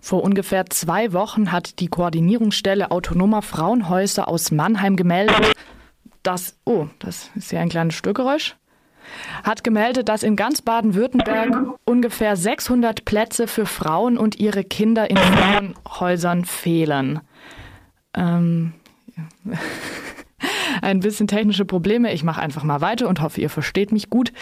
Vor 0.00 0.22
ungefähr 0.22 0.66
zwei 0.66 1.12
Wochen 1.12 1.52
hat 1.52 1.78
die 1.78 1.88
Koordinierungsstelle 1.88 2.90
autonomer 2.90 3.42
Frauenhäuser 3.42 4.28
aus 4.28 4.50
Mannheim 4.50 4.96
gemeldet, 4.96 5.52
dass, 6.22 6.56
oh, 6.64 6.86
das 6.98 7.30
ist 7.34 7.52
ja 7.52 7.60
ein 7.60 7.68
kleines 7.68 7.94
Störgeräusch, 7.94 8.56
hat 9.42 9.64
gemeldet, 9.64 10.08
dass 10.08 10.22
in 10.22 10.36
ganz 10.36 10.62
Baden-Württemberg 10.62 11.78
ungefähr 11.84 12.36
600 12.36 13.04
Plätze 13.04 13.46
für 13.46 13.66
Frauen 13.66 14.16
und 14.16 14.38
ihre 14.38 14.64
Kinder 14.64 15.10
in 15.10 15.16
Frauenhäusern 15.16 16.44
fehlen. 16.44 17.20
Ähm, 18.14 18.72
ein 20.82 21.00
bisschen 21.00 21.26
technische 21.26 21.64
Probleme. 21.64 22.12
Ich 22.12 22.24
mache 22.24 22.40
einfach 22.40 22.62
mal 22.62 22.80
weiter 22.80 23.08
und 23.08 23.20
hoffe, 23.20 23.40
ihr 23.40 23.50
versteht 23.50 23.92
mich 23.92 24.10
gut. 24.10 24.32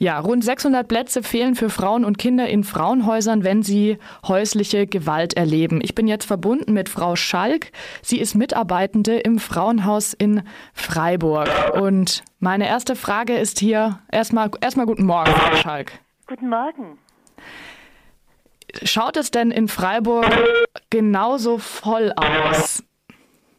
Ja, 0.00 0.20
rund 0.20 0.44
600 0.44 0.86
Plätze 0.86 1.24
fehlen 1.24 1.56
für 1.56 1.70
Frauen 1.70 2.04
und 2.04 2.18
Kinder 2.18 2.48
in 2.48 2.62
Frauenhäusern, 2.62 3.42
wenn 3.42 3.64
sie 3.64 3.98
häusliche 4.26 4.86
Gewalt 4.86 5.34
erleben. 5.34 5.80
Ich 5.82 5.96
bin 5.96 6.06
jetzt 6.06 6.24
verbunden 6.24 6.72
mit 6.72 6.88
Frau 6.88 7.16
Schalk. 7.16 7.72
Sie 8.00 8.20
ist 8.20 8.36
Mitarbeitende 8.36 9.18
im 9.18 9.40
Frauenhaus 9.40 10.14
in 10.14 10.44
Freiburg. 10.72 11.48
Und 11.74 12.22
meine 12.38 12.68
erste 12.68 12.94
Frage 12.94 13.36
ist 13.36 13.58
hier 13.58 13.98
erstmal 14.12 14.50
erstmal 14.60 14.86
guten 14.86 15.04
Morgen, 15.04 15.32
Frau 15.32 15.56
Schalk. 15.56 15.92
Guten 16.28 16.48
Morgen. 16.48 16.98
Schaut 18.84 19.16
es 19.16 19.32
denn 19.32 19.50
in 19.50 19.66
Freiburg 19.66 20.26
genauso 20.90 21.58
voll 21.58 22.12
aus? 22.14 22.84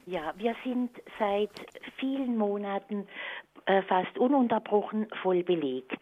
Ja, 0.06 0.34
wir 0.38 0.56
sind 0.64 0.92
seit 1.20 1.52
vielen 2.00 2.38
Monaten 2.38 3.06
äh, 3.70 3.84
fast 3.84 4.18
ununterbrochen 4.18 5.08
voll 5.22 5.44
belegt. 5.44 6.00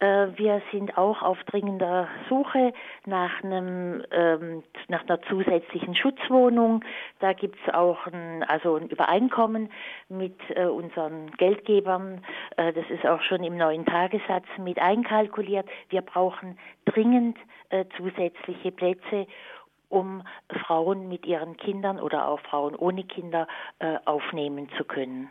Äh, 0.00 0.28
wir 0.36 0.62
sind 0.72 0.96
auch 0.96 1.22
auf 1.22 1.38
dringender 1.44 2.08
Suche 2.28 2.72
nach, 3.04 3.44
einem, 3.44 4.02
ähm, 4.10 4.62
nach 4.88 5.02
einer 5.02 5.20
zusätzlichen 5.22 5.94
Schutzwohnung. 5.94 6.82
Da 7.20 7.34
gibt 7.34 7.56
es 7.66 7.74
auch 7.74 8.06
ein, 8.06 8.42
also 8.44 8.76
ein 8.76 8.88
Übereinkommen 8.88 9.70
mit 10.08 10.38
äh, 10.56 10.64
unseren 10.64 11.30
Geldgebern. 11.32 12.22
Äh, 12.56 12.72
das 12.72 12.88
ist 12.88 13.06
auch 13.06 13.20
schon 13.22 13.44
im 13.44 13.58
neuen 13.58 13.84
Tagessatz 13.84 14.46
mit 14.58 14.78
einkalkuliert. 14.78 15.68
Wir 15.90 16.00
brauchen 16.00 16.58
dringend 16.86 17.36
äh, 17.68 17.84
zusätzliche 17.96 18.72
Plätze 18.72 19.26
um 19.90 20.22
Frauen 20.64 21.08
mit 21.08 21.26
ihren 21.26 21.56
Kindern 21.56 22.00
oder 22.00 22.28
auch 22.28 22.40
Frauen 22.40 22.74
ohne 22.76 23.04
Kinder 23.04 23.46
äh, 23.80 23.98
aufnehmen 24.04 24.68
zu 24.78 24.84
können. 24.84 25.30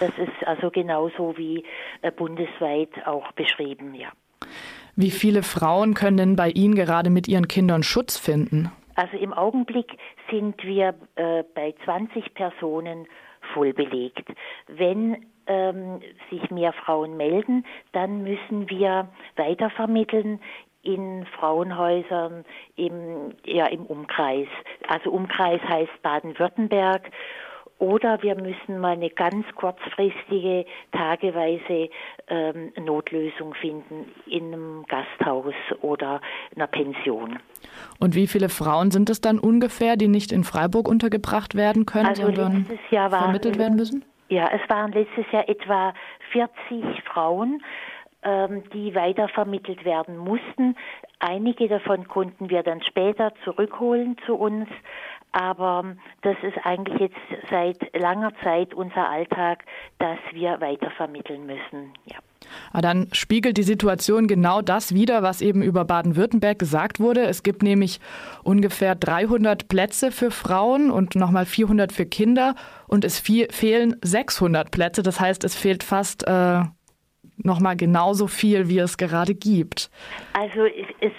Das 0.00 0.10
ist 0.18 0.46
also 0.46 0.70
genauso 0.70 1.36
wie 1.36 1.64
äh, 2.02 2.10
bundesweit 2.10 2.90
auch 3.06 3.32
beschrieben, 3.32 3.94
ja. 3.94 4.08
Wie 4.94 5.10
viele 5.10 5.42
Frauen 5.42 5.94
können 5.94 6.16
denn 6.16 6.36
bei 6.36 6.50
Ihnen 6.50 6.74
gerade 6.74 7.10
mit 7.10 7.28
ihren 7.28 7.48
Kindern 7.48 7.82
Schutz 7.82 8.16
finden? 8.16 8.72
Also 8.94 9.18
im 9.18 9.34
Augenblick 9.34 9.98
sind 10.30 10.62
wir 10.64 10.94
äh, 11.16 11.44
bei 11.54 11.74
20 11.84 12.32
Personen 12.32 13.06
voll 13.52 13.74
belegt. 13.74 14.26
Wenn 14.66 15.26
ähm, 15.46 16.00
sich 16.30 16.50
mehr 16.50 16.72
Frauen 16.72 17.16
melden, 17.16 17.64
dann 17.92 18.22
müssen 18.22 18.68
wir 18.70 19.08
weitervermitteln 19.36 20.40
in 20.82 21.26
Frauenhäusern 21.38 22.44
im, 22.76 23.34
ja, 23.44 23.66
im 23.66 23.84
Umkreis. 23.86 24.48
Also 24.88 25.10
Umkreis 25.10 25.60
heißt 25.62 26.02
Baden-Württemberg 26.02 27.10
oder 27.78 28.22
wir 28.22 28.34
müssen 28.36 28.78
mal 28.78 28.92
eine 28.92 29.10
ganz 29.10 29.44
kurzfristige, 29.54 30.64
tageweise 30.92 31.90
ähm, 32.28 32.72
Notlösung 32.82 33.54
finden 33.54 34.06
in 34.26 34.52
einem 34.52 34.84
Gasthaus 34.88 35.54
oder 35.82 36.20
einer 36.54 36.66
Pension. 36.66 37.38
Und 37.98 38.14
wie 38.14 38.26
viele 38.26 38.48
Frauen 38.48 38.90
sind 38.90 39.10
es 39.10 39.20
dann 39.20 39.38
ungefähr, 39.38 39.96
die 39.96 40.08
nicht 40.08 40.32
in 40.32 40.44
Freiburg 40.44 40.88
untergebracht 40.88 41.54
werden 41.54 41.86
können, 41.86 42.06
also 42.06 42.22
sondern 42.22 42.66
vermittelt 42.90 43.58
werden 43.58 43.76
müssen? 43.76 44.04
Ja, 44.28 44.50
es 44.52 44.68
waren 44.68 44.92
letztes 44.92 45.24
Jahr 45.30 45.48
etwa 45.48 45.94
40 46.32 47.04
Frauen 47.04 47.62
ähm, 48.26 48.64
die 48.72 48.92
weitervermittelt 48.94 49.84
werden 49.84 50.16
mussten. 50.16 50.74
Einige 51.20 51.68
davon 51.68 52.08
konnten 52.08 52.50
wir 52.50 52.64
dann 52.64 52.82
später 52.82 53.32
zurückholen 53.44 54.16
zu 54.26 54.34
uns, 54.34 54.68
aber 55.36 55.96
das 56.22 56.36
ist 56.42 56.56
eigentlich 56.64 56.98
jetzt 56.98 57.50
seit 57.50 57.94
langer 57.94 58.32
Zeit 58.42 58.72
unser 58.72 59.06
Alltag, 59.10 59.64
dass 59.98 60.18
wir 60.32 60.62
weitervermitteln 60.62 61.44
müssen. 61.44 61.92
Ja. 62.06 62.16
Aber 62.70 62.78
ah, 62.78 62.80
dann 62.80 63.08
spiegelt 63.12 63.58
die 63.58 63.62
Situation 63.62 64.28
genau 64.28 64.62
das 64.62 64.94
wider, 64.94 65.22
was 65.22 65.42
eben 65.42 65.62
über 65.62 65.84
Baden-Württemberg 65.84 66.58
gesagt 66.58 67.00
wurde. 67.00 67.22
Es 67.22 67.42
gibt 67.42 67.62
nämlich 67.62 68.00
ungefähr 68.44 68.94
300 68.94 69.68
Plätze 69.68 70.10
für 70.10 70.30
Frauen 70.30 70.90
und 70.90 71.16
nochmal 71.16 71.44
400 71.44 71.92
für 71.92 72.06
Kinder 72.06 72.54
und 72.86 73.04
es 73.04 73.20
fehlen 73.20 73.96
600 74.02 74.70
Plätze. 74.70 75.02
Das 75.02 75.20
heißt, 75.20 75.44
es 75.44 75.54
fehlt 75.54 75.82
fast 75.82 76.26
äh, 76.26 76.60
nochmal 77.36 77.76
genauso 77.76 78.26
viel, 78.26 78.68
wie 78.68 78.78
es 78.78 78.96
gerade 78.96 79.34
gibt. 79.34 79.90
Also 80.32 80.64
es, 81.00 81.12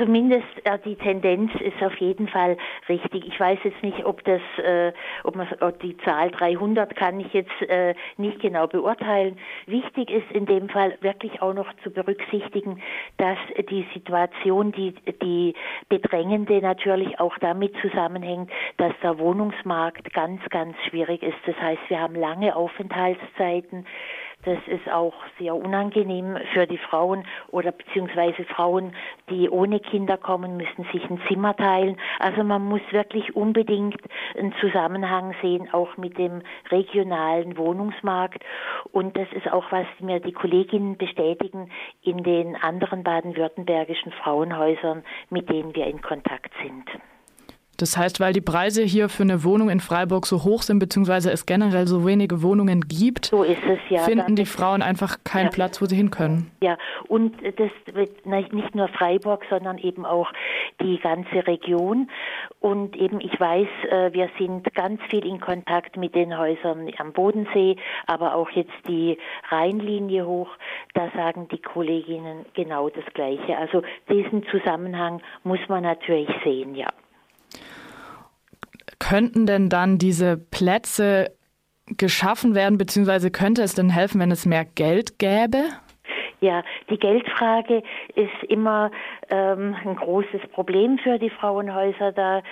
zumindest 0.00 0.46
äh, 0.64 0.78
die 0.84 0.96
Tendenz 0.96 1.52
ist 1.60 1.82
auf 1.82 1.94
jeden 1.96 2.26
Fall 2.28 2.56
richtig. 2.88 3.26
Ich 3.26 3.38
weiß 3.38 3.58
jetzt 3.64 3.82
nicht, 3.82 4.04
ob 4.04 4.24
das, 4.24 4.40
äh, 4.64 4.92
ob 5.24 5.36
man 5.36 5.46
ob 5.60 5.78
die 5.80 5.96
Zahl 5.98 6.30
300 6.30 6.96
kann 6.96 7.20
ich 7.20 7.32
jetzt 7.32 7.62
äh, 7.68 7.94
nicht 8.16 8.40
genau 8.40 8.66
beurteilen. 8.66 9.38
Wichtig 9.66 10.10
ist 10.10 10.30
in 10.32 10.46
dem 10.46 10.68
Fall 10.68 10.96
wirklich 11.00 11.42
auch 11.42 11.54
noch 11.54 11.68
zu 11.84 11.90
berücksichtigen, 11.90 12.82
dass 13.18 13.38
die 13.68 13.86
Situation, 13.94 14.72
die 14.72 14.94
die 15.22 15.54
bedrängende 15.88 16.60
natürlich 16.60 17.20
auch 17.20 17.36
damit 17.38 17.74
zusammenhängt, 17.82 18.50
dass 18.78 18.92
der 19.02 19.18
Wohnungsmarkt 19.18 20.12
ganz, 20.14 20.40
ganz 20.50 20.76
schwierig 20.88 21.22
ist. 21.22 21.38
Das 21.46 21.56
heißt, 21.56 21.82
wir 21.88 22.00
haben 22.00 22.14
lange 22.14 22.56
Aufenthaltszeiten. 22.56 23.86
Das 24.44 24.58
ist 24.68 24.90
auch 24.90 25.12
sehr 25.38 25.54
unangenehm 25.54 26.38
für 26.54 26.66
die 26.66 26.78
Frauen 26.78 27.24
oder 27.48 27.72
beziehungsweise 27.72 28.44
Frauen, 28.44 28.94
die 29.28 29.50
ohne 29.50 29.80
Kinder 29.80 30.16
kommen, 30.16 30.56
müssen 30.56 30.86
sich 30.92 31.08
ein 31.10 31.20
Zimmer 31.28 31.54
teilen. 31.54 31.98
Also 32.18 32.42
man 32.42 32.64
muss 32.64 32.80
wirklich 32.90 33.36
unbedingt 33.36 34.00
einen 34.38 34.54
Zusammenhang 34.60 35.34
sehen, 35.42 35.68
auch 35.72 35.96
mit 35.98 36.16
dem 36.16 36.40
regionalen 36.70 37.58
Wohnungsmarkt. 37.58 38.42
Und 38.92 39.16
das 39.16 39.28
ist 39.32 39.52
auch, 39.52 39.70
was 39.70 39.86
mir 40.00 40.20
die 40.20 40.32
Kolleginnen 40.32 40.96
bestätigen 40.96 41.70
in 42.02 42.22
den 42.22 42.56
anderen 42.56 43.02
baden-württembergischen 43.02 44.12
Frauenhäusern, 44.12 45.04
mit 45.28 45.50
denen 45.50 45.74
wir 45.74 45.86
in 45.86 46.00
Kontakt 46.00 46.52
sind. 46.62 46.88
Das 47.80 47.96
heißt, 47.96 48.20
weil 48.20 48.34
die 48.34 48.42
Preise 48.42 48.82
hier 48.82 49.08
für 49.08 49.22
eine 49.22 49.42
Wohnung 49.42 49.70
in 49.70 49.80
Freiburg 49.80 50.26
so 50.26 50.44
hoch 50.44 50.60
sind, 50.60 50.80
beziehungsweise 50.80 51.30
es 51.30 51.46
generell 51.46 51.86
so 51.86 52.04
wenige 52.04 52.42
Wohnungen 52.42 52.82
gibt, 52.82 53.26
so 53.26 53.42
es, 53.42 53.56
ja. 53.88 54.00
finden 54.00 54.36
die 54.36 54.44
Frauen 54.44 54.82
einfach 54.82 55.16
keinen 55.24 55.46
ja. 55.46 55.50
Platz, 55.50 55.80
wo 55.80 55.86
sie 55.86 55.96
hin 55.96 56.10
können. 56.10 56.50
Ja, 56.62 56.76
und 57.08 57.36
das 57.42 57.70
wird 57.94 58.26
nicht 58.26 58.74
nur 58.74 58.88
Freiburg, 58.88 59.46
sondern 59.48 59.78
eben 59.78 60.04
auch 60.04 60.30
die 60.82 60.98
ganze 60.98 61.46
Region. 61.46 62.10
Und 62.60 62.96
eben, 62.96 63.18
ich 63.20 63.40
weiß, 63.40 63.68
äh, 63.90 64.12
wir 64.12 64.28
sind 64.38 64.74
ganz 64.74 65.00
viel 65.08 65.24
in 65.24 65.40
Kontakt 65.40 65.96
mit 65.96 66.14
den 66.14 66.36
Häusern 66.36 66.90
am 66.98 67.12
Bodensee, 67.12 67.76
aber 68.06 68.34
auch 68.34 68.50
jetzt 68.50 68.72
die 68.86 69.16
Rheinlinie 69.48 70.26
hoch. 70.26 70.50
Da 70.92 71.10
sagen 71.16 71.48
die 71.50 71.62
Kolleginnen 71.62 72.44
genau 72.52 72.90
das 72.90 73.04
Gleiche. 73.14 73.56
Also 73.56 73.82
diesen 74.10 74.44
Zusammenhang 74.50 75.22
muss 75.44 75.60
man 75.68 75.84
natürlich 75.84 76.28
sehen, 76.44 76.74
ja 76.74 76.88
könnten 78.98 79.46
denn 79.46 79.68
dann 79.68 79.98
diese 79.98 80.36
Plätze 80.36 81.34
geschaffen 81.96 82.54
werden, 82.54 82.78
beziehungsweise 82.78 83.30
könnte 83.30 83.62
es 83.62 83.74
denn 83.74 83.90
helfen, 83.90 84.20
wenn 84.20 84.30
es 84.30 84.46
mehr 84.46 84.64
Geld 84.64 85.18
gäbe? 85.18 85.64
Ja, 86.40 86.62
die 86.88 86.98
Geldfrage 86.98 87.82
ist 88.14 88.44
immer 88.48 88.90
ähm, 89.28 89.76
ein 89.84 89.94
großes 89.94 90.40
Problem 90.52 90.98
für 90.98 91.18
die 91.18 91.28
Frauenhäuser. 91.28 92.12
Da 92.12 92.42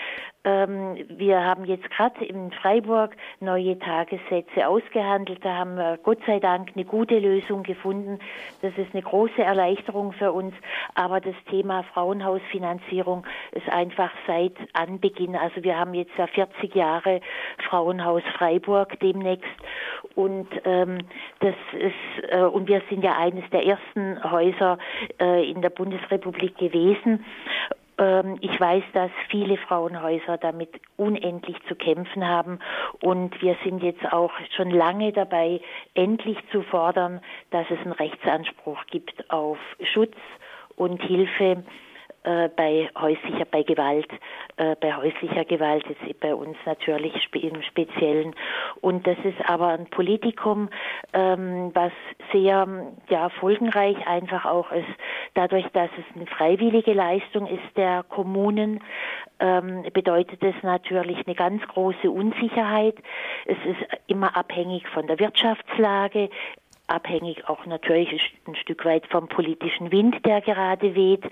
ähm, 0.45 1.05
wir 1.09 1.45
haben 1.45 1.65
jetzt 1.65 1.91
gerade 1.91 2.25
in 2.25 2.53
Freiburg 2.53 3.17
neue 3.41 3.79
Tagessätze 3.79 4.67
ausgehandelt. 4.67 5.45
Da 5.45 5.57
haben 5.57 5.77
wir 5.77 5.99
Gott 6.03 6.21
sei 6.27 6.39
Dank 6.39 6.71
eine 6.75 6.85
gute 6.85 7.19
Lösung 7.19 7.65
gefunden. 7.65 8.19
Das 8.63 8.73
ist 8.79 8.95
eine 8.95 9.03
große 9.03 9.43
Erleichterung 9.43 10.13
für 10.13 10.33
uns. 10.33 10.55
Aber 10.95 11.21
das 11.21 11.35
Thema 11.51 11.83
Frauenhausfinanzierung 11.95 13.27
ist 13.53 13.69
einfach 13.69 14.11
seit 14.27 14.55
Anbeginn. 14.75 15.35
Also 15.35 15.63
wir 15.63 15.79
haben 15.79 15.95
jetzt 15.95 16.17
ja 16.17 16.27
40 16.27 16.75
Jahre 16.75 17.21
Frauenhaus 17.69 18.23
Freiburg 18.37 18.99
demnächst. 19.01 19.49
Und 20.15 20.49
ähm, 20.65 20.99
das 21.41 21.55
ist 21.73 22.33
äh, 22.33 22.43
und 22.43 22.69
wir 22.69 22.83
sind 22.89 23.05
ja 23.05 23.17
eines 23.17 23.49
der 23.51 23.65
ersten 23.65 24.23
Häuser 24.31 24.79
äh, 25.21 25.49
in 25.51 25.63
der 25.63 25.71
Bundesrepublik 25.71 26.57
gewesen. 26.59 27.25
Ähm, 27.99 28.39
ich 28.41 28.59
weiß, 28.59 28.85
dass 28.93 29.11
viele 29.29 29.57
Frauenhäuser 29.57 30.39
damit 30.39 30.71
unendlich 30.97 31.57
zu 31.67 31.75
kämpfen 31.75 32.27
haben 32.27 32.61
und 33.03 33.41
wir 33.43 33.57
sind 33.65 33.83
jetzt 33.83 34.13
auch 34.13 34.33
schon 34.57 34.71
lange 34.71 35.13
dabei, 35.13 35.61
endlich 35.95 36.39
zu 36.53 36.63
fordern, 36.63 37.21
dass 37.51 37.67
es 37.71 37.79
einen 37.81 37.93
Rechtsanspruch 37.93 38.87
gibt 38.87 39.31
auf 39.31 39.59
Schutz 39.93 40.17
und 40.77 41.03
Hilfe 41.03 41.65
äh, 42.25 42.49
bei 42.49 42.91
häuslicher, 42.99 43.45
bei 43.51 43.63
Gewalt, 43.63 44.09
äh, 44.57 44.75
bei 44.81 44.95
häuslicher 44.95 45.45
Gewalt 45.45 45.85
ist 45.89 46.21
bei 46.21 46.35
uns 46.35 46.57
natürlich 46.67 47.15
im 47.33 47.63
Speziellen. 47.63 48.35
Und 48.81 49.07
das 49.07 49.17
ist 49.25 49.39
aber 49.49 49.69
ein 49.69 49.87
Politikum, 49.87 50.69
ähm, 51.13 51.71
was 51.75 51.93
sehr 52.33 52.67
ja, 53.09 53.29
folgenreich 53.29 54.07
einfach 54.07 54.45
auch 54.45 54.73
ist, 54.73 54.89
dadurch, 55.35 55.67
dass 55.73 55.91
es 55.97 56.17
eine 56.17 56.27
freiwillige 56.27 56.93
Leistung 56.93 57.47
ist 57.47 57.77
der 57.77 58.03
Kommunen, 58.09 58.81
ähm, 59.41 59.85
bedeutet 59.93 60.43
es 60.43 60.55
natürlich 60.63 61.25
eine 61.27 61.37
ganz 61.37 61.63
große 61.69 62.11
Unsicherheit. 62.11 62.97
Es 63.47 63.59
ist 63.65 64.01
immer 64.09 64.37
abhängig 64.37 64.87
von 64.89 65.07
der 65.07 65.19
Wirtschaftslage, 65.19 66.31
abhängig 66.89 67.49
auch 67.49 67.65
natürlich 67.67 68.09
ein 68.47 68.57
Stück 68.57 68.85
weit 68.85 69.07
vom 69.07 69.29
politischen 69.29 69.93
Wind, 69.93 70.17
der 70.25 70.41
gerade 70.41 70.95
weht. 70.95 71.25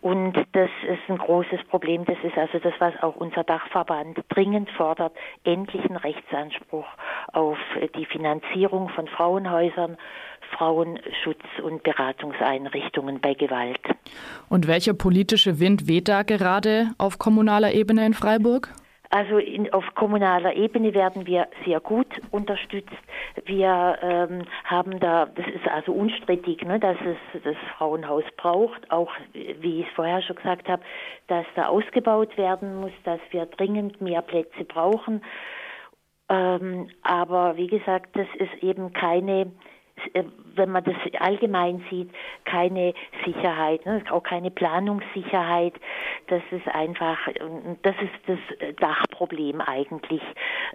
Und 0.00 0.34
das 0.52 0.70
ist 0.88 1.08
ein 1.08 1.18
großes 1.18 1.64
Problem. 1.68 2.04
Das 2.04 2.16
ist 2.22 2.36
also 2.36 2.58
das, 2.58 2.74
was 2.78 2.94
auch 3.02 3.16
unser 3.16 3.44
Dachverband 3.44 4.18
dringend 4.28 4.70
fordert, 4.70 5.12
endlich 5.44 5.84
einen 5.84 5.96
Rechtsanspruch 5.96 6.86
auf 7.32 7.58
die 7.96 8.06
Finanzierung 8.06 8.88
von 8.90 9.06
Frauenhäusern, 9.08 9.96
Frauenschutz- 10.56 11.60
und 11.62 11.82
Beratungseinrichtungen 11.82 13.20
bei 13.20 13.34
Gewalt. 13.34 13.80
Und 14.48 14.66
welcher 14.66 14.94
politische 14.94 15.58
Wind 15.60 15.88
weht 15.88 16.08
da 16.08 16.22
gerade 16.22 16.92
auf 16.98 17.18
kommunaler 17.18 17.72
Ebene 17.72 18.06
in 18.06 18.14
Freiburg? 18.14 18.72
Also 19.10 19.38
in, 19.38 19.72
auf 19.72 19.84
kommunaler 19.94 20.54
Ebene 20.54 20.94
werden 20.94 21.26
wir 21.26 21.48
sehr 21.64 21.80
gut 21.80 22.08
unterstützt. 22.30 22.90
Wir 23.44 23.98
ähm, 24.02 24.42
haben 24.64 24.98
da, 25.00 25.26
das 25.26 25.46
ist 25.46 25.68
also 25.68 25.92
unstrittig, 25.92 26.62
ne, 26.62 26.80
dass 26.80 26.96
es 27.00 27.42
das 27.42 27.56
Frauenhaus 27.76 28.24
braucht, 28.36 28.90
auch 28.90 29.12
wie 29.32 29.80
ich 29.80 29.86
es 29.86 29.92
vorher 29.94 30.22
schon 30.22 30.36
gesagt 30.36 30.68
habe, 30.68 30.82
dass 31.28 31.46
da 31.54 31.66
ausgebaut 31.66 32.36
werden 32.36 32.80
muss, 32.80 32.92
dass 33.04 33.20
wir 33.30 33.46
dringend 33.46 34.00
mehr 34.00 34.22
Plätze 34.22 34.64
brauchen. 34.64 35.22
Ähm, 36.28 36.88
aber 37.02 37.56
wie 37.56 37.68
gesagt, 37.68 38.16
das 38.16 38.26
ist 38.38 38.62
eben 38.62 38.92
keine 38.92 39.52
äh, 40.12 40.24
wenn 40.54 40.70
man 40.70 40.84
das 40.84 40.94
allgemein 41.20 41.84
sieht, 41.90 42.10
keine 42.44 42.94
Sicherheit, 43.24 43.84
ne? 43.84 44.02
auch 44.10 44.22
keine 44.22 44.50
Planungssicherheit. 44.50 45.74
Das 46.28 46.42
ist 46.50 46.66
einfach, 46.68 47.18
das 47.82 47.94
ist 48.02 48.12
das 48.26 48.76
Dachproblem 48.76 49.60
eigentlich 49.60 50.22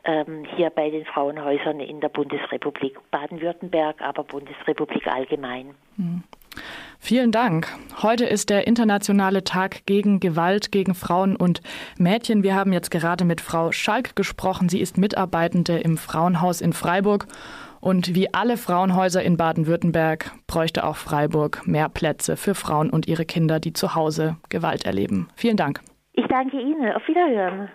ähm, 0.06 0.45
hier 0.56 0.69
bei 0.69 0.89
den 0.89 1.06
Frauenhäusern 1.06 1.80
in 1.80 2.00
der 2.00 2.09
Bundesrepublik 2.09 2.98
Baden-Württemberg, 3.12 4.01
aber 4.01 4.24
Bundesrepublik 4.24 5.07
allgemein. 5.07 5.75
Mhm. 5.98 6.24
Vielen 7.00 7.31
Dank. 7.31 7.68
Heute 8.01 8.25
ist 8.25 8.50
der 8.50 8.68
internationale 8.68 9.44
Tag 9.44 9.86
gegen 9.86 10.19
Gewalt 10.19 10.71
gegen 10.71 10.94
Frauen 10.94 11.36
und 11.36 11.62
Mädchen. 11.97 12.44
Wir 12.44 12.56
haben 12.56 12.74
jetzt 12.74 12.92
gerade 12.92 13.25
mit 13.25 13.42
Frau 13.42 13.71
Schalk 13.71 14.15
gesprochen. 14.15 14.69
Sie 14.69 14.80
ist 14.80 14.97
Mitarbeitende 14.97 15.80
im 15.80 15.97
Frauenhaus 15.97 16.62
in 16.62 16.74
Freiburg 16.74 17.25
und 17.81 18.16
wie 18.16 18.33
alle 18.33 18.57
Frauenhäuser 18.57 19.22
in 19.24 19.38
Baden-Württemberg 19.38 20.31
bräuchte 20.48 20.86
auch 20.86 20.95
Freiburg 20.95 21.68
mehr 21.68 21.89
Plätze 21.89 22.38
für 22.38 22.56
Frauen 22.56 22.89
und 22.89 23.07
ihre 23.07 23.25
Kinder, 23.25 23.60
die 23.60 23.74
zu 23.74 23.95
Hause 23.95 24.38
Gewalt 24.50 24.86
erleben. 24.86 25.28
Vielen 25.36 25.57
Dank. 25.57 25.81
Ich 26.13 26.25
danke 26.28 26.60
Ihnen. 26.60 26.94
Auf 26.94 27.07
Wiederhören. 27.07 27.69